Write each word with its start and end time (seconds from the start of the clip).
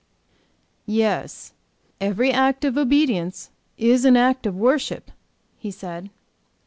"Yes, 0.87 1.53
every 1.99 2.31
act 2.31 2.65
of 2.65 2.75
obedience 2.75 3.51
is 3.77 4.03
an 4.03 4.17
act 4.17 4.47
of 4.47 4.55
worship," 4.57 5.11
he 5.59 5.69
said. 5.69 6.09